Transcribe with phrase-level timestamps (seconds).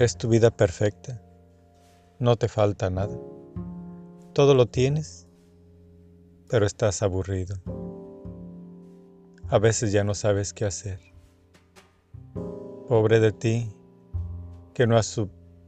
[0.00, 1.20] Es tu vida perfecta.
[2.18, 3.14] No te falta nada.
[4.32, 5.28] Todo lo tienes,
[6.48, 7.56] pero estás aburrido.
[9.50, 11.00] A veces ya no sabes qué hacer.
[12.88, 13.76] Pobre de ti,
[14.72, 15.20] que no has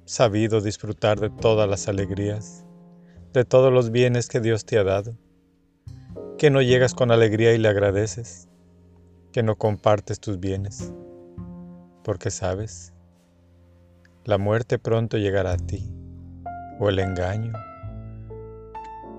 [0.06, 2.64] sabido disfrutar de todas las alegrías,
[3.34, 5.14] de todos los bienes que Dios te ha dado,
[6.38, 8.48] que no llegas con alegría y le agradeces,
[9.30, 10.90] que no compartes tus bienes,
[12.02, 12.94] porque sabes,
[14.24, 15.92] la muerte pronto llegará a ti,
[16.78, 17.52] o el engaño,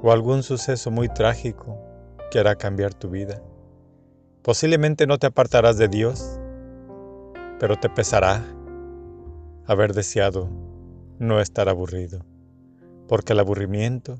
[0.01, 1.77] o algún suceso muy trágico
[2.31, 3.41] que hará cambiar tu vida.
[4.43, 6.39] Posiblemente no te apartarás de Dios,
[7.59, 8.45] pero te pesará
[9.65, 10.49] haber deseado
[11.19, 12.25] no estar aburrido,
[13.09, 14.19] porque el aburrimiento,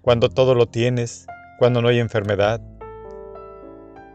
[0.00, 1.26] cuando todo lo tienes,
[1.58, 2.60] cuando no hay enfermedad,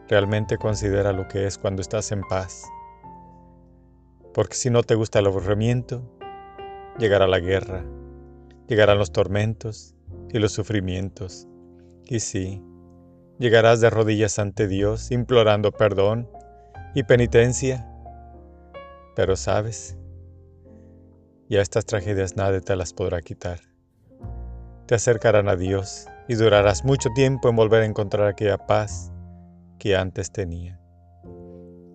[0.07, 2.63] realmente considera lo que es cuando estás en paz
[4.34, 6.03] porque si no te gusta el aburrimiento,
[6.98, 7.86] llegará la guerra,
[8.67, 9.95] llegarán los tormentos
[10.31, 11.48] y los sufrimientos.
[12.06, 12.64] Y sí,
[13.39, 16.30] llegarás de rodillas ante Dios implorando perdón
[16.95, 17.88] y penitencia.
[19.16, 19.98] Pero sabes,
[21.50, 23.59] ya estas tragedias nadie te las podrá quitar.
[24.88, 29.11] Te acercarán a Dios y durarás mucho tiempo en volver a encontrar aquella paz
[29.78, 30.80] que antes tenía.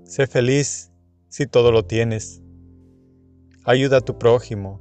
[0.04, 0.92] Sé feliz
[1.28, 2.42] si todo lo tienes.
[3.64, 4.80] Ayuda a tu prójimo.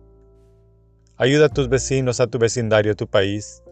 [1.17, 3.63] Ayuda a tus vecinos, a tu vecindario, a tu país.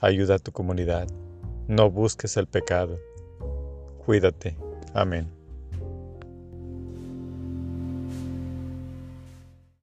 [0.00, 1.08] Ayuda a tu comunidad.
[1.68, 2.98] No busques el pecado.
[4.04, 4.56] Cuídate.
[4.94, 5.35] Amén.